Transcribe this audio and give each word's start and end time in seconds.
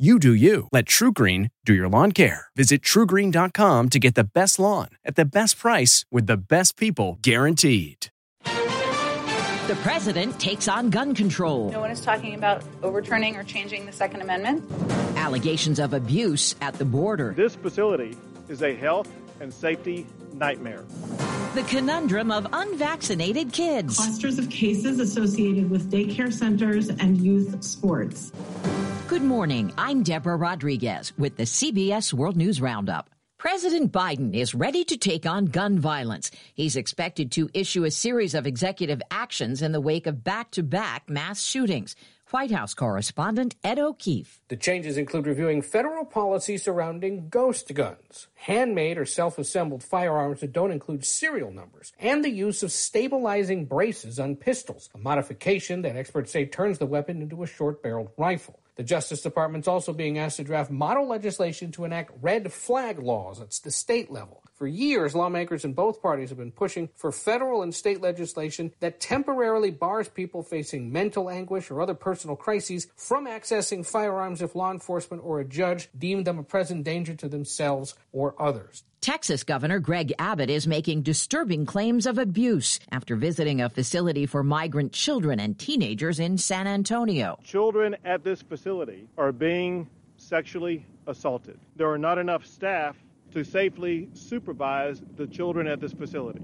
You 0.00 0.18
do 0.18 0.32
you. 0.32 0.66
Let 0.72 0.86
TruGreen 0.86 1.50
do 1.66 1.74
your 1.74 1.86
lawn 1.86 2.12
care. 2.12 2.46
Visit 2.56 2.80
trugreen.com 2.80 3.90
to 3.90 3.98
get 3.98 4.14
the 4.14 4.24
best 4.24 4.58
lawn 4.58 4.88
at 5.04 5.14
the 5.14 5.26
best 5.26 5.58
price 5.58 6.06
with 6.10 6.26
the 6.26 6.38
best 6.38 6.78
people 6.78 7.18
guaranteed. 7.20 8.06
The 8.44 9.78
president 9.82 10.40
takes 10.40 10.68
on 10.68 10.88
gun 10.88 11.14
control. 11.14 11.70
No 11.70 11.80
one 11.80 11.90
is 11.90 12.00
talking 12.00 12.34
about 12.34 12.62
overturning 12.82 13.36
or 13.36 13.44
changing 13.44 13.84
the 13.84 13.92
Second 13.92 14.22
Amendment. 14.22 14.64
Allegations 15.18 15.78
of 15.78 15.92
abuse 15.92 16.54
at 16.62 16.72
the 16.76 16.86
border. 16.86 17.34
This 17.36 17.54
facility 17.54 18.16
is 18.48 18.62
a 18.62 18.74
health 18.74 19.12
and 19.38 19.52
safety 19.52 20.06
nightmare. 20.32 20.82
The 21.54 21.64
conundrum 21.68 22.30
of 22.30 22.46
unvaccinated 22.54 23.52
kids. 23.52 23.96
Clusters 23.96 24.38
of 24.38 24.48
cases 24.48 24.98
associated 24.98 25.68
with 25.68 25.90
daycare 25.90 26.32
centers 26.32 26.88
and 26.88 27.18
youth 27.18 27.62
sports. 27.62 28.32
Good 29.10 29.22
morning. 29.22 29.72
I'm 29.76 30.04
Deborah 30.04 30.36
Rodriguez 30.36 31.12
with 31.18 31.36
the 31.36 31.42
CBS 31.42 32.12
World 32.12 32.36
News 32.36 32.60
Roundup. 32.60 33.10
President 33.38 33.90
Biden 33.90 34.36
is 34.36 34.54
ready 34.54 34.84
to 34.84 34.96
take 34.96 35.26
on 35.26 35.46
gun 35.46 35.80
violence. 35.80 36.30
He's 36.54 36.76
expected 36.76 37.32
to 37.32 37.50
issue 37.52 37.82
a 37.82 37.90
series 37.90 38.34
of 38.34 38.46
executive 38.46 39.02
actions 39.10 39.62
in 39.62 39.72
the 39.72 39.80
wake 39.80 40.06
of 40.06 40.22
back 40.22 40.52
to 40.52 40.62
back 40.62 41.10
mass 41.10 41.42
shootings. 41.42 41.96
White 42.30 42.52
House 42.52 42.72
correspondent 42.72 43.56
Ed 43.64 43.80
O'Keefe. 43.80 44.40
The 44.46 44.56
changes 44.56 44.96
include 44.96 45.26
reviewing 45.26 45.62
federal 45.62 46.04
policy 46.04 46.56
surrounding 46.56 47.28
ghost 47.30 47.74
guns, 47.74 48.28
handmade 48.34 48.96
or 48.96 49.06
self 49.06 49.38
assembled 49.40 49.82
firearms 49.82 50.38
that 50.38 50.52
don't 50.52 50.70
include 50.70 51.04
serial 51.04 51.50
numbers, 51.50 51.92
and 51.98 52.24
the 52.24 52.30
use 52.30 52.62
of 52.62 52.70
stabilizing 52.70 53.64
braces 53.64 54.20
on 54.20 54.36
pistols, 54.36 54.88
a 54.94 54.98
modification 54.98 55.82
that 55.82 55.96
experts 55.96 56.30
say 56.30 56.46
turns 56.46 56.78
the 56.78 56.86
weapon 56.86 57.20
into 57.20 57.42
a 57.42 57.48
short 57.48 57.82
barreled 57.82 58.12
rifle. 58.16 58.60
The 58.80 58.84
Justice 58.84 59.20
Department's 59.20 59.68
also 59.68 59.92
being 59.92 60.16
asked 60.16 60.38
to 60.38 60.42
draft 60.42 60.70
model 60.70 61.06
legislation 61.06 61.70
to 61.72 61.84
enact 61.84 62.12
red 62.22 62.50
flag 62.50 62.98
laws 62.98 63.38
at 63.38 63.50
the 63.62 63.70
state 63.70 64.10
level. 64.10 64.42
For 64.60 64.66
years, 64.66 65.14
lawmakers 65.14 65.64
in 65.64 65.72
both 65.72 66.02
parties 66.02 66.28
have 66.28 66.36
been 66.36 66.52
pushing 66.52 66.90
for 66.94 67.10
federal 67.12 67.62
and 67.62 67.74
state 67.74 68.02
legislation 68.02 68.72
that 68.80 69.00
temporarily 69.00 69.70
bars 69.70 70.10
people 70.10 70.42
facing 70.42 70.92
mental 70.92 71.30
anguish 71.30 71.70
or 71.70 71.80
other 71.80 71.94
personal 71.94 72.36
crises 72.36 72.86
from 72.94 73.26
accessing 73.26 73.86
firearms 73.86 74.42
if 74.42 74.54
law 74.54 74.70
enforcement 74.70 75.22
or 75.24 75.40
a 75.40 75.46
judge 75.46 75.88
deem 75.98 76.24
them 76.24 76.38
a 76.38 76.42
present 76.42 76.84
danger 76.84 77.14
to 77.14 77.26
themselves 77.26 77.94
or 78.12 78.34
others. 78.38 78.84
Texas 79.00 79.44
Governor 79.44 79.78
Greg 79.78 80.12
Abbott 80.18 80.50
is 80.50 80.66
making 80.66 81.00
disturbing 81.00 81.64
claims 81.64 82.04
of 82.04 82.18
abuse 82.18 82.80
after 82.92 83.16
visiting 83.16 83.62
a 83.62 83.70
facility 83.70 84.26
for 84.26 84.42
migrant 84.42 84.92
children 84.92 85.40
and 85.40 85.58
teenagers 85.58 86.20
in 86.20 86.36
San 86.36 86.66
Antonio. 86.66 87.38
Children 87.42 87.96
at 88.04 88.24
this 88.24 88.42
facility 88.42 89.08
are 89.16 89.32
being 89.32 89.88
sexually 90.18 90.84
assaulted. 91.06 91.58
There 91.76 91.90
are 91.90 91.96
not 91.96 92.18
enough 92.18 92.44
staff 92.44 92.94
to 93.32 93.44
safely 93.44 94.08
supervise 94.14 95.02
the 95.16 95.26
children 95.26 95.66
at 95.66 95.80
this 95.80 95.92
facility. 95.92 96.40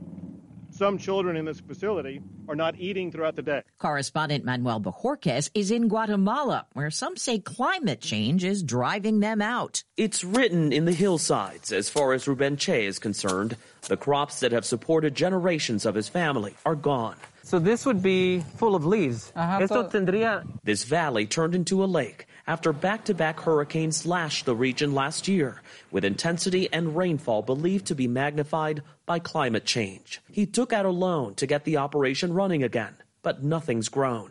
Some 0.70 0.98
children 0.98 1.36
in 1.36 1.46
this 1.46 1.60
facility 1.60 2.20
are 2.48 2.54
not 2.54 2.78
eating 2.78 3.10
throughout 3.10 3.34
the 3.34 3.42
day. 3.42 3.62
Correspondent 3.78 4.44
Manuel 4.44 4.80
Bojorquez 4.80 5.48
is 5.54 5.70
in 5.70 5.88
Guatemala, 5.88 6.66
where 6.74 6.90
some 6.90 7.16
say 7.16 7.38
climate 7.38 8.00
change 8.00 8.44
is 8.44 8.62
driving 8.62 9.20
them 9.20 9.40
out. 9.40 9.84
It's 9.96 10.22
written 10.22 10.72
in 10.72 10.84
the 10.84 10.92
hillsides 10.92 11.72
as 11.72 11.88
far 11.88 12.12
as 12.12 12.28
Ruben 12.28 12.58
Che 12.58 12.84
is 12.84 12.98
concerned. 12.98 13.56
The 13.82 13.96
crops 13.96 14.40
that 14.40 14.52
have 14.52 14.66
supported 14.66 15.14
generations 15.14 15.86
of 15.86 15.94
his 15.94 16.08
family 16.08 16.54
are 16.66 16.74
gone. 16.74 17.16
So 17.42 17.58
this 17.58 17.86
would 17.86 18.02
be 18.02 18.40
full 18.56 18.74
of 18.74 18.84
leaves. 18.84 19.32
Uh-huh, 19.34 19.62
Esto 19.62 19.88
tendría... 19.88 20.44
This 20.64 20.84
valley 20.84 21.26
turned 21.26 21.54
into 21.54 21.84
a 21.84 21.86
lake 21.86 22.25
after 22.46 22.72
back-to-back 22.72 23.40
hurricanes 23.40 24.06
lashed 24.06 24.46
the 24.46 24.54
region 24.54 24.94
last 24.94 25.28
year, 25.28 25.62
with 25.90 26.04
intensity 26.04 26.72
and 26.72 26.96
rainfall 26.96 27.42
believed 27.42 27.86
to 27.86 27.94
be 27.94 28.06
magnified 28.06 28.82
by 29.04 29.18
climate 29.18 29.64
change. 29.64 30.20
He 30.30 30.46
took 30.46 30.72
out 30.72 30.86
a 30.86 30.90
loan 30.90 31.34
to 31.36 31.46
get 31.46 31.64
the 31.64 31.78
operation 31.78 32.32
running 32.32 32.62
again 32.62 32.96
but 33.26 33.42
nothing's 33.42 33.88
grown. 33.88 34.30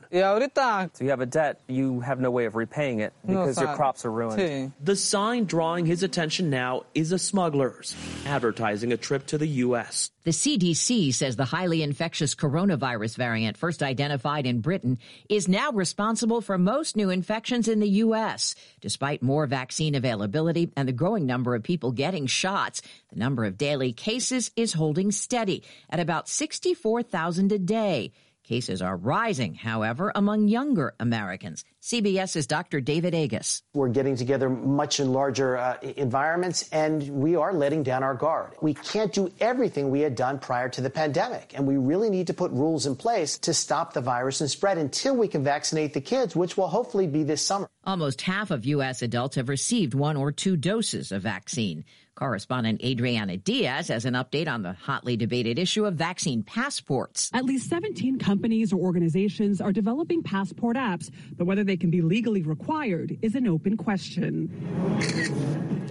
So 0.93 1.03
you 1.03 1.09
have 1.09 1.19
a 1.19 1.25
debt, 1.25 1.59
you 1.67 1.99
have 1.99 2.21
no 2.21 2.31
way 2.31 2.45
of 2.45 2.55
repaying 2.55 3.01
it 3.01 3.11
because 3.27 3.59
your 3.59 3.75
crops 3.75 4.05
are 4.05 4.11
ruined. 4.11 4.71
The 4.81 4.95
sign 4.95 5.43
drawing 5.43 5.85
his 5.85 6.01
attention 6.01 6.49
now 6.49 6.85
is 6.93 7.11
a 7.11 7.19
smuggler's, 7.19 7.93
advertising 8.25 8.93
a 8.93 8.97
trip 8.97 9.25
to 9.27 9.37
the 9.37 9.47
U.S. 9.47 10.11
The 10.23 10.31
CDC 10.31 11.13
says 11.13 11.35
the 11.35 11.43
highly 11.43 11.83
infectious 11.83 12.35
coronavirus 12.35 13.17
variant 13.17 13.57
first 13.57 13.83
identified 13.83 14.45
in 14.45 14.61
Britain 14.61 14.97
is 15.27 15.49
now 15.49 15.71
responsible 15.71 16.39
for 16.39 16.57
most 16.57 16.95
new 16.95 17.09
infections 17.09 17.67
in 17.67 17.81
the 17.81 17.89
U.S. 18.05 18.55
Despite 18.79 19.21
more 19.21 19.45
vaccine 19.45 19.93
availability 19.93 20.71
and 20.77 20.87
the 20.87 20.93
growing 20.93 21.25
number 21.25 21.53
of 21.53 21.63
people 21.63 21.91
getting 21.91 22.27
shots, 22.27 22.81
the 23.11 23.19
number 23.19 23.43
of 23.43 23.57
daily 23.57 23.91
cases 23.91 24.51
is 24.55 24.71
holding 24.71 25.11
steady 25.11 25.63
at 25.89 25.99
about 25.99 26.29
64,000 26.29 27.51
a 27.51 27.59
day. 27.59 28.13
Cases 28.47 28.79
are 28.79 28.95
rising, 28.95 29.55
however, 29.55 30.11
among 30.13 30.47
younger 30.49 30.93
Americans. 30.99 31.65
CBS's 31.81 32.45
Dr. 32.45 32.79
David 32.79 33.15
Agus. 33.15 33.63
We're 33.73 33.89
getting 33.89 34.15
together 34.15 34.49
much 34.49 34.99
in 34.99 35.11
larger 35.11 35.57
uh, 35.57 35.77
environments, 35.81 36.69
and 36.69 37.09
we 37.09 37.35
are 37.35 37.53
letting 37.53 37.81
down 37.81 38.03
our 38.03 38.13
guard. 38.13 38.53
We 38.61 38.75
can't 38.75 39.11
do 39.11 39.31
everything 39.39 39.89
we 39.89 40.01
had 40.01 40.15
done 40.15 40.37
prior 40.37 40.69
to 40.69 40.81
the 40.81 40.91
pandemic, 40.91 41.53
and 41.55 41.65
we 41.65 41.77
really 41.77 42.11
need 42.11 42.27
to 42.27 42.35
put 42.35 42.51
rules 42.51 42.85
in 42.85 42.95
place 42.95 43.39
to 43.39 43.53
stop 43.53 43.93
the 43.93 44.01
virus 44.01 44.41
and 44.41 44.49
spread 44.49 44.77
until 44.77 45.15
we 45.15 45.27
can 45.27 45.43
vaccinate 45.43 45.95
the 45.95 46.01
kids, 46.01 46.35
which 46.35 46.55
will 46.55 46.67
hopefully 46.67 47.07
be 47.07 47.23
this 47.23 47.41
summer. 47.41 47.67
Almost 47.83 48.21
half 48.21 48.51
of 48.51 48.63
U.S. 48.65 49.01
adults 49.01 49.37
have 49.37 49.49
received 49.49 49.95
one 49.95 50.17
or 50.17 50.31
two 50.31 50.55
doses 50.55 51.11
of 51.11 51.23
vaccine. 51.23 51.83
Correspondent 52.15 52.81
Adriana 52.81 53.35
Diaz 53.35 53.89
has 53.89 54.05
an 54.05 54.13
update 54.13 54.47
on 54.47 54.61
the 54.61 54.71
hotly 54.71 55.17
debated 55.17 55.59
issue 55.59 55.85
of 55.85 55.95
vaccine 55.95 56.43
passports. 56.43 57.29
At 57.33 57.43
least 57.43 57.69
17 57.69 58.19
companies 58.19 58.71
or 58.71 58.77
organizations 58.77 59.59
are 59.59 59.73
developing 59.73 60.23
passport 60.23 60.77
apps, 60.77 61.11
but 61.37 61.45
whether 61.45 61.65
they 61.65 61.75
can 61.75 61.89
be 61.89 62.01
legally 62.01 62.41
required 62.41 63.17
is 63.21 63.35
an 63.35 63.47
open 63.47 63.75
question. 63.75 64.49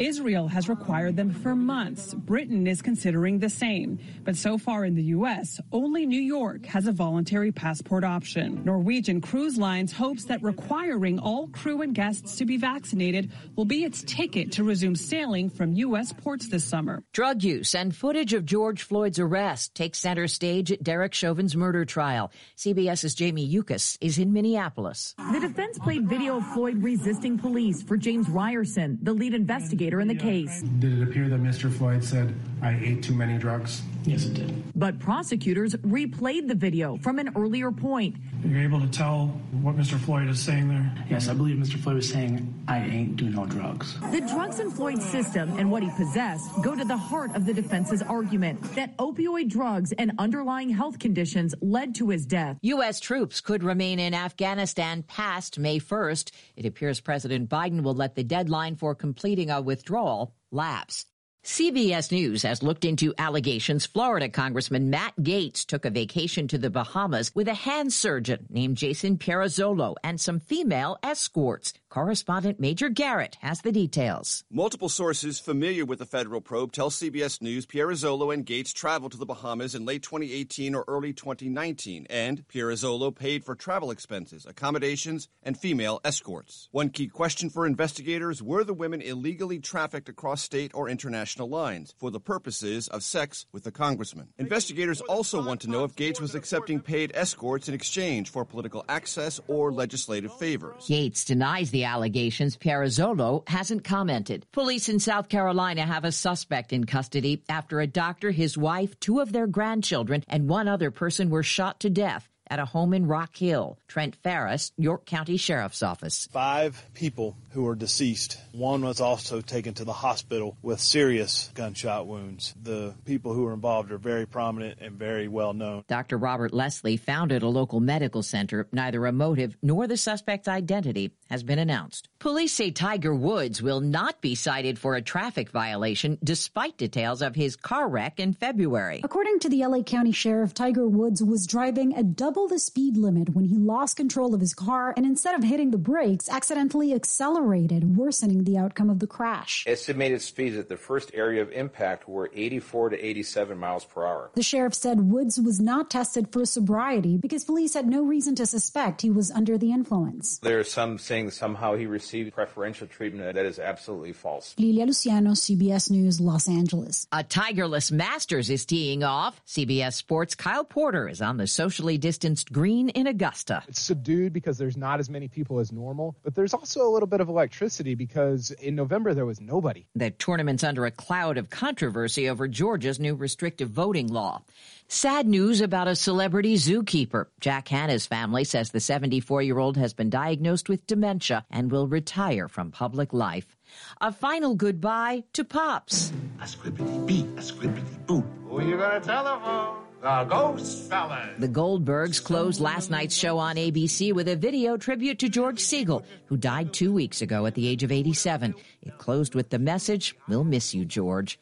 Israel 0.01 0.49
has 0.49 0.69
required 0.69 1.17
them 1.17 1.31
for 1.31 1.55
months. 1.55 2.15
Britain 2.15 2.67
is 2.67 2.83
considering 2.83 3.39
the 3.39 3.49
same. 3.49 3.99
But 4.25 4.37
so 4.37 4.59
far 4.59 4.85
in 4.85 4.95
the 4.95 5.03
U.S., 5.15 5.61
only 5.73 6.05
New 6.07 6.21
York 6.21 6.67
has 6.67 6.87
a 6.87 6.93
voluntary 6.93 7.53
passport 7.53 8.03
option. 8.03 8.65
Norwegian 8.65 9.21
Cruise 9.21 9.57
Lines 9.57 9.93
hopes 9.93 10.25
that 10.25 10.43
requiring 10.43 11.19
all 11.19 11.49
crew 11.49 11.83
and 11.83 11.95
guests 11.95 12.37
to 12.37 12.45
be 12.45 12.57
vaccinated 12.57 13.31
will 13.55 13.65
be 13.65 13.85
its 13.85 14.03
ticket 14.03 14.53
to 14.53 14.65
resume 14.65 14.97
sailing 14.97 15.49
from 15.49 15.73
U.S. 15.75 16.13
ports 16.13 16.49
this 16.49 16.65
summer. 16.65 17.05
Drug 17.13 17.43
use 17.43 17.75
and 17.75 17.95
footage 17.95 18.33
of 18.33 18.45
George 18.45 18.83
Floyd's 18.83 19.19
arrest 19.19 19.75
take 19.75 19.95
center 19.95 20.27
stage 20.27 20.73
at 20.73 20.83
Derek 20.83 21.15
Chauvin's 21.15 21.55
murder 21.57 21.85
trial. 21.85 22.33
CBS's 22.57 23.15
Jamie 23.15 23.47
Yuccas 23.47 23.97
is 24.01 24.19
in 24.19 24.33
Minneapolis. 24.33 25.15
The 25.33 25.41
defense 25.41 25.79
played 25.79 26.09
video 26.09 26.39
of 26.39 26.47
Floyd 26.49 26.83
resisting 26.83 27.39
police 27.39 27.83
for 27.83 27.97
James 27.97 28.27
Reyerson, 28.27 28.99
the 29.03 29.13
lead 29.13 29.35
investigator 29.35 29.84
in 29.93 30.09
the 30.09 30.15
case. 30.15 30.63
Did 30.63 31.01
it 31.01 31.03
appear 31.03 31.29
that 31.29 31.43
Mr. 31.43 31.73
Floyd 31.73 32.03
said, 32.03 32.35
I 32.63 32.79
ate 32.83 33.03
too 33.03 33.15
many 33.15 33.39
drugs? 33.39 33.83
Yes, 34.07 34.27
it 34.27 34.35
did. 34.35 34.63
But 34.77 34.99
prosecutors 34.99 35.75
replayed 35.77 36.49
the 36.49 36.55
video 36.55 36.99
from 36.99 37.19
an 37.19 37.31
earlier 37.37 37.71
point. 37.73 38.17
You're 38.45 38.61
able 38.61 38.81
to 38.81 38.89
tell 38.89 39.29
what 39.63 39.77
Mr. 39.77 39.99
Floyd 39.99 40.29
is 40.29 40.41
saying 40.41 40.69
there? 40.69 40.93
Yes, 41.09 41.29
I 41.29 41.35
believe 41.35 41.57
Mr. 41.57 41.79
Floyd 41.79 41.97
was 41.97 42.09
saying, 42.11 42.53
I 42.69 42.81
ain't 42.81 43.17
do 43.17 43.31
no 43.31 43.47
drugs. 43.47 43.99
The 44.13 44.21
drugs 44.21 44.61
in 44.61 44.71
Floyd's 44.71 45.05
system 45.07 45.57
and 45.59 45.71
what 45.71 45.83
he 45.83 45.91
possessed 45.97 46.51
go 46.63 46.75
to 46.75 46.85
the 46.85 46.97
heart 46.97 47.35
of 47.35 47.47
the 47.47 47.55
defense's 47.55 48.03
argument 48.03 48.63
that 48.75 48.95
opioid 48.99 49.49
drugs 49.49 49.93
and 49.93 50.13
underlying 50.19 50.69
health 50.69 50.99
conditions 50.99 51.55
led 51.63 51.95
to 51.95 52.11
his 52.11 52.27
death. 52.27 52.59
U.S. 52.61 53.01
troops 53.01 53.41
could 53.41 53.63
remain 53.63 53.99
in 53.99 54.13
Afghanistan 54.13 55.03
past 55.05 55.59
May 55.59 55.79
1st. 55.79 56.31
It 56.57 56.67
appears 56.67 57.01
President 57.01 57.49
Biden 57.49 57.83
will 57.83 57.95
let 57.95 58.15
the 58.15 58.25
deadline 58.25 58.77
for 58.77 58.95
completing 58.95 59.51
a 59.51 59.63
withdrawal 59.63 60.35
lapse. 60.51 61.07
CBS 61.45 62.11
News 62.11 62.43
has 62.43 62.63
looked 62.63 62.87
into 62.87 63.13
allegations 63.19 63.85
Florida 63.85 64.31
Congressman 64.31 64.89
Matt 64.89 65.13
Gaetz 65.21 65.67
took 65.67 65.85
a 65.85 65.91
vacation 65.91 66.49
to 66.49 66.57
the 66.57 66.71
Bahamas 66.71 67.33
with 67.35 67.49
a 67.49 67.55
hand 67.55 67.93
surgeon 67.93 68.47
named 68.49 68.79
Jason 68.79 69.19
Pirozzolo 69.19 69.95
and 70.03 70.19
some 70.19 70.41
female 70.41 70.97
escorts. 71.03 71.75
Correspondent 71.95 72.59
Major 72.59 72.89
Garrett 72.89 73.37
has 73.41 73.61
the 73.61 73.71
details. 73.71 74.43
Multiple 74.51 74.89
sources 74.89 75.39
familiar 75.39 75.85
with 75.85 76.01
the 76.01 76.05
federal 76.05 76.41
probe 76.41 76.73
tell 76.73 76.91
CBS 76.91 77.41
News 77.41 77.67
Pirozzolo 77.67 78.35
and 78.35 78.45
Gaetz 78.45 78.75
traveled 78.75 79.13
to 79.13 79.17
the 79.17 79.25
Bahamas 79.25 79.77
in 79.77 79.85
late 79.85 80.03
2018 80.03 80.75
or 80.75 80.85
early 80.89 81.13
2019, 81.13 82.09
and 82.11 82.49
Pirozzolo 82.49 83.15
paid 83.15 83.45
for 83.45 83.55
travel 83.55 83.93
expenses, 83.93 84.45
accommodations, 84.45 85.29
and 85.45 85.57
female 85.57 86.01
escorts. 86.05 86.69
One 86.73 86.89
key 86.89 87.07
question 87.07 87.49
for 87.49 87.65
investigators 87.65 88.43
were 88.43 88.65
the 88.65 88.75
women 88.75 89.01
illegally 89.01 89.61
trafficked 89.61 90.09
across 90.09 90.43
state 90.43 90.73
or 90.75 90.89
international 90.89 91.49
lines 91.49 91.95
for 91.97 92.11
the 92.11 92.19
purposes 92.19 92.89
of 92.89 93.05
sex 93.05 93.47
with 93.53 93.63
the 93.63 93.71
congressman. 93.71 94.31
Investigators 94.37 95.01
also 95.03 95.41
want 95.47 95.61
to 95.61 95.71
know 95.71 95.85
if 95.85 95.95
Gaetz 95.95 96.21
was 96.21 96.35
accepting 96.35 96.81
paid 96.81 97.13
escorts 97.15 97.69
in 97.69 97.75
exchange 97.75 98.31
for 98.31 98.45
political 98.45 98.85
access 98.89 99.39
or 99.47 99.71
legislative 99.71 100.35
favors. 100.39 100.89
Gaetz 100.89 101.25
denies 101.25 101.71
the 101.71 101.84
allegations, 101.85 102.57
Pirozzolo 102.57 103.49
hasn't 103.49 103.85
commented. 103.85 104.47
Police 104.53 104.89
in 104.89 104.99
South 104.99 105.29
Carolina 105.29 105.83
have 105.83 106.05
a 106.05 106.13
suspect 106.13 106.73
in 106.73 106.85
custody 106.85 107.43
after 107.49 107.81
a 107.81 107.87
doctor, 107.87 108.31
his 108.31 108.59
wife, 108.59 108.99
two 109.01 109.21
of 109.21 109.33
their 109.33 109.47
grandchildren, 109.47 110.23
and 110.27 110.49
one 110.49 110.69
other 110.69 110.91
person 110.91 111.31
were 111.31 111.43
shot 111.43 111.81
to 111.81 111.91
death 111.91 112.29
at 112.55 112.61
a 112.61 112.65
home 112.65 112.95
in 112.95 113.09
Rock 113.09 113.37
Hill. 113.37 113.81
Trent 113.89 114.15
Faris, 114.23 114.71
York 114.77 115.07
County 115.07 115.37
Sheriff's 115.37 115.83
Office. 115.83 116.29
Five 116.31 116.81
people 116.95 117.37
who 117.51 117.65
were 117.65 117.75
deceased. 117.75 118.39
One 118.53 118.83
was 118.85 119.01
also 119.01 119.41
taken 119.41 119.75
to 119.75 119.85
the 119.85 119.93
hospital 119.93 120.57
with 120.63 120.79
serious 120.79 121.51
gunshot 121.55 122.07
wounds. 122.07 122.55
The 122.63 122.95
people 123.05 123.33
who 123.33 123.43
were 123.43 123.55
involved 123.55 123.91
are 123.91 123.99
very 123.99 124.25
prominent 124.25 124.79
and 124.81 124.97
very 124.97 125.27
well 125.27 125.53
known. 125.53 125.83
Dr. 125.89 126.17
Robert 126.17 126.53
Lesslie 126.53 126.99
founded 126.99 127.43
a 127.43 127.49
local 127.49 127.81
medical 127.81 128.23
center. 128.23 128.69
Neither 128.71 129.05
a 129.05 129.11
motive 129.11 129.57
nor 129.61 129.89
the 129.89 129.97
suspect's 129.97 130.47
identity 130.47 131.11
has 131.29 131.43
been 131.43 131.59
announced. 131.59 132.09
Police 132.25 132.55
say 132.55 132.71
Tiger 132.71 133.15
Woods 133.15 133.61
will 133.61 133.83
not 133.83 134.23
be 134.23 134.35
cited 134.35 134.79
for 134.79 134.95
a 134.95 135.03
traffic 135.03 135.51
violation 135.51 136.17
despite 136.25 136.79
details 136.79 137.21
of 137.21 137.35
his 137.35 137.55
car 137.55 137.87
wreck 137.87 138.19
in 138.19 138.33
February. 138.33 139.03
According 139.05 139.41
to 139.41 139.51
the 139.51 139.67
LA 139.67 139.83
County 139.83 140.11
Sheriff, 140.11 140.55
Tiger 140.55 140.89
Woods 140.89 141.23
was 141.23 141.47
driving 141.47 141.95
at 141.95 142.17
double 142.17 142.49
the 142.49 142.59
speed 142.59 142.97
limit 142.97 143.35
when 143.35 143.45
he 143.45 143.59
lost 143.59 143.99
control 143.99 144.35
of 144.35 144.41
his 144.41 144.55
car 144.55 144.95
and 144.97 145.05
instead 145.05 145.35
of 145.35 145.45
hitting 145.45 145.71
the 145.71 145.77
brakes, 145.77 146.31
accidentally 146.31 146.95
accelerated, 146.95 147.95
worsening 147.95 148.45
the 148.45 148.57
outcome 148.57 148.89
of 148.89 149.01
the 149.01 149.07
crash. 149.07 149.63
Estimated 149.67 150.23
speeds 150.23 150.57
at 150.57 150.71
the 150.71 150.79
first 150.79 151.11
area 151.13 151.43
of 151.43 151.53
impact 151.53 152.09
were 152.09 152.31
84 152.33 152.89
to 152.89 153.05
87 153.05 153.59
miles 153.59 153.85
per 153.85 154.07
hour. 154.07 154.31
The 154.35 154.43
sheriff 154.43 154.73
said 154.73 154.99
Woods 154.99 155.39
was 155.39 155.61
not 155.61 155.91
tested 155.91 156.33
for 156.33 156.47
sobriety 156.47 157.19
because 157.19 157.45
police 157.45 157.75
had 157.75 157.87
no 157.87 158.03
reason 158.03 158.35
to 158.37 158.47
suspect 158.47 159.03
he 159.03 159.11
was 159.11 159.31
under 159.31 159.59
the 159.59 159.73
influence. 159.73 160.39
There 160.39 160.59
are 160.59 160.65
some 160.65 160.97
saying 160.97 161.33
somehow 161.33 161.77
he 161.77 161.85
received 161.85 162.14
preferential 162.23 162.87
treatment. 162.87 163.35
That 163.35 163.47
is 163.47 163.59
absolutely 163.59 164.13
false. 164.13 164.55
Lilia 164.59 164.87
Luciano, 164.87 165.33
CBS 165.33 165.91
News, 165.91 166.21
Los 166.21 166.49
Angeles. 166.49 167.07
A 167.13 167.25
Tigerless 167.25 167.91
Masters 167.91 168.51
is 168.51 168.65
teeing 168.65 169.03
off. 169.03 169.41
CBS 169.47 169.95
Sports' 169.95 170.35
Kyle 170.35 170.65
Porter 170.65 171.09
is 171.09 171.21
on 171.21 171.37
the 171.37 171.47
socially 171.47 171.99
distanced 171.99 172.53
green 172.53 172.89
in 172.91 173.07
Augusta. 173.07 173.63
It's 173.69 173.81
subdued 173.81 174.33
because 174.33 174.59
there's 174.59 174.77
not 174.77 175.01
as 175.01 175.11
many 175.11 175.29
people 175.29 175.59
as 175.59 175.73
normal, 175.73 176.17
but 176.23 176.35
there's 176.35 176.55
also 176.55 176.87
a 176.87 176.91
little 176.91 177.09
bit 177.09 177.21
of 177.21 177.29
electricity 177.29 177.95
because 177.95 178.51
in 178.53 178.75
November 178.75 179.15
there 179.15 179.27
was 179.27 179.41
nobody. 179.41 179.87
The 179.95 180.11
tournament's 180.11 180.65
under 180.65 180.87
a 180.87 180.91
cloud 180.91 181.39
of 181.39 181.51
controversy 181.51 182.29
over 182.29 182.47
Georgia's 182.49 183.01
new 183.01 183.15
restrictive 183.15 183.71
voting 183.71 184.09
law. 184.09 184.43
Sad 184.89 185.27
news 185.27 185.61
about 185.61 185.89
a 185.89 185.97
celebrity 185.97 186.57
zookeeper. 186.57 187.27
Jack 187.41 187.69
Hanna's 187.69 188.07
family 188.07 188.45
says 188.45 188.71
the 188.71 188.81
74 188.81 189.43
year 189.43 189.59
old 189.59 189.77
has 189.77 189.95
been 189.95 190.11
diagnosed 190.11 190.69
with 190.69 190.87
dementia 190.87 191.45
and 191.51 191.71
will 191.71 191.89
retire 192.05 192.49
from 192.49 192.71
public 192.71 193.15
life. 193.15 193.57
A 194.03 194.13
final 194.13 194.55
goodbye 194.55 195.25
to 195.33 195.43
Pops. 195.43 196.13
A 196.39 196.45
scribbity 196.45 197.07
beat, 197.07 197.25
a 197.39 197.43
scribbity 197.51 198.07
boot. 198.07 198.25
Who 198.47 198.63
you 198.63 198.77
gonna 198.77 199.01
telephone? 199.01 199.77
The 200.03 200.25
Ghost 200.29 200.91
Fellas. 200.91 201.31
The 201.39 201.49
Goldbergs 201.49 202.23
closed 202.23 202.61
last 202.61 202.91
night's 202.91 203.15
show 203.15 203.39
on 203.39 203.57
ABC 203.57 204.13
with 204.13 204.29
a 204.29 204.37
video 204.37 204.77
tribute 204.77 205.19
to 205.21 205.31
George 205.31 205.61
Segal, 205.61 206.05
who 206.27 206.37
died 206.37 206.75
two 206.75 206.93
weeks 206.93 207.23
ago 207.23 207.47
at 207.47 207.55
the 207.55 207.67
age 207.67 207.83
of 207.83 207.91
87. 207.91 208.55
It 208.83 208.99
closed 208.99 209.35
with 209.35 209.49
the 209.49 209.59
message, 209.59 210.15
We'll 210.29 210.45
miss 210.45 210.75
you, 210.75 210.85
George. 210.85 211.39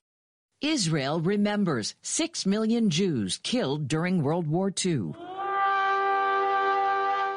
Israel 0.60 1.20
remembers 1.20 1.96
six 2.02 2.46
million 2.46 2.88
Jews 2.88 3.40
killed 3.42 3.88
during 3.88 4.22
World 4.22 4.46
War 4.46 4.72
II. 4.86 5.12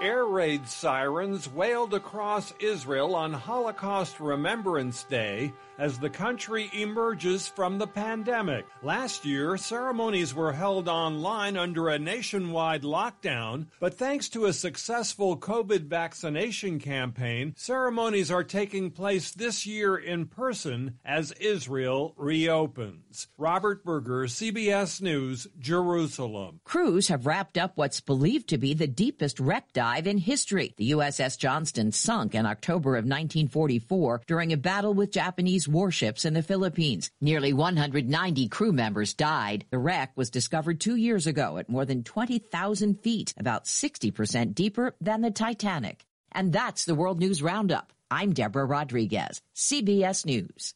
Air 0.05 0.25
raid 0.25 0.67
sirens 0.67 1.49
wailed 1.49 1.95
across 1.95 2.53
Israel 2.59 3.15
on 3.15 3.33
Holocaust 3.33 4.19
Remembrance 4.19 5.01
Day 5.01 5.51
as 5.79 5.97
the 5.97 6.11
country 6.11 6.69
emerges 6.73 7.47
from 7.47 7.79
the 7.79 7.87
pandemic. 7.87 8.67
Last 8.83 9.25
year, 9.25 9.57
ceremonies 9.57 10.35
were 10.35 10.53
held 10.53 10.87
online 10.87 11.57
under 11.57 11.89
a 11.89 11.97
nationwide 11.97 12.83
lockdown, 12.83 13.65
but 13.79 13.95
thanks 13.95 14.29
to 14.29 14.45
a 14.45 14.53
successful 14.53 15.37
COVID 15.37 15.87
vaccination 15.87 16.79
campaign, 16.79 17.55
ceremonies 17.57 18.29
are 18.29 18.43
taking 18.43 18.91
place 18.91 19.31
this 19.31 19.65
year 19.65 19.97
in 19.97 20.27
person 20.27 20.99
as 21.03 21.31
Israel 21.33 22.13
reopens. 22.15 23.27
Robert 23.39 23.83
Berger, 23.83 24.27
CBS 24.27 25.01
News, 25.01 25.47
Jerusalem. 25.57 26.59
Crews 26.63 27.07
have 27.07 27.25
wrapped 27.25 27.57
up 27.57 27.73
what's 27.75 28.01
believed 28.01 28.47
to 28.49 28.59
be 28.59 28.75
the 28.75 28.87
deepest 28.87 29.39
wreck 29.39 29.73
dive 29.73 29.94
in 30.03 30.17
history. 30.17 30.73
The 30.77 30.91
USS 30.91 31.37
Johnston 31.37 31.91
sunk 31.91 32.35
in 32.35 32.45
October 32.45 32.97
of 32.97 33.05
1944 33.05 34.21
during 34.27 34.51
a 34.51 34.57
battle 34.57 34.93
with 34.93 35.11
Japanese 35.11 35.67
warships 35.67 36.25
in 36.25 36.33
the 36.33 36.43
Philippines. 36.43 37.09
Nearly 37.21 37.53
190 37.53 38.49
crew 38.49 38.73
members 38.73 39.13
died. 39.13 39.65
The 39.71 39.79
wreck 39.79 40.11
was 40.15 40.29
discovered 40.29 40.79
two 40.79 40.95
years 40.95 41.27
ago 41.27 41.57
at 41.57 41.69
more 41.69 41.85
than 41.85 42.03
20,000 42.03 43.01
feet, 43.01 43.33
about 43.37 43.65
60% 43.65 44.53
deeper 44.53 44.93
than 44.99 45.21
the 45.21 45.31
Titanic. 45.31 46.05
And 46.31 46.51
that's 46.51 46.85
the 46.85 46.95
World 46.95 47.19
News 47.19 47.41
Roundup. 47.41 47.93
I'm 48.11 48.33
Deborah 48.33 48.65
Rodriguez, 48.65 49.41
CBS 49.55 50.25
News. 50.25 50.75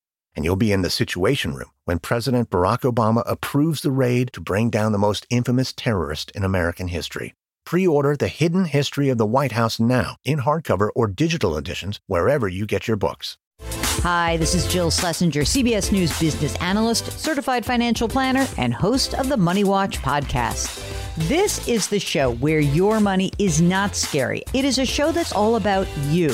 and 0.35 0.45
you'll 0.45 0.55
be 0.55 0.71
in 0.71 0.81
the 0.81 0.89
Situation 0.89 1.53
Room 1.53 1.71
when 1.85 1.99
President 1.99 2.49
Barack 2.49 2.81
Obama 2.81 3.23
approves 3.25 3.81
the 3.81 3.91
raid 3.91 4.33
to 4.33 4.41
bring 4.41 4.69
down 4.69 4.91
the 4.91 4.97
most 4.97 5.25
infamous 5.29 5.73
terrorist 5.73 6.31
in 6.31 6.43
American 6.43 6.87
history. 6.87 7.33
Pre-order 7.65 8.17
The 8.17 8.27
Hidden 8.27 8.65
History 8.65 9.09
of 9.09 9.17
the 9.17 9.25
White 9.25 9.53
House 9.53 9.79
now 9.79 10.17
in 10.25 10.39
hardcover 10.39 10.89
or 10.95 11.07
digital 11.07 11.57
editions 11.57 11.99
wherever 12.07 12.47
you 12.47 12.65
get 12.65 12.87
your 12.87 12.97
books. 12.97 13.37
Hi, 14.03 14.37
this 14.37 14.55
is 14.55 14.67
Jill 14.67 14.89
Schlesinger, 14.89 15.41
CBS 15.41 15.91
News 15.91 16.17
business 16.19 16.55
analyst, 16.57 17.11
certified 17.19 17.63
financial 17.63 18.07
planner, 18.07 18.47
and 18.57 18.73
host 18.73 19.13
of 19.13 19.29
the 19.29 19.37
Money 19.37 19.63
Watch 19.63 19.99
podcast. 19.99 20.87
This 21.27 21.67
is 21.67 21.87
the 21.87 21.99
show 21.99 22.33
where 22.35 22.59
your 22.59 22.99
money 22.99 23.31
is 23.37 23.61
not 23.61 23.95
scary. 23.95 24.43
It 24.53 24.65
is 24.65 24.79
a 24.79 24.85
show 24.85 25.11
that's 25.11 25.33
all 25.33 25.55
about 25.55 25.87
you. 26.07 26.33